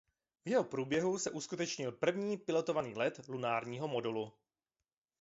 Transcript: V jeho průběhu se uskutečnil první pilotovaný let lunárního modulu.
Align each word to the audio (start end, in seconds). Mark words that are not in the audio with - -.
V 0.45 0.49
jeho 0.49 0.63
průběhu 0.63 1.17
se 1.17 1.31
uskutečnil 1.31 1.91
první 1.91 2.37
pilotovaný 2.37 2.95
let 2.95 3.27
lunárního 3.27 3.87
modulu. 3.87 4.33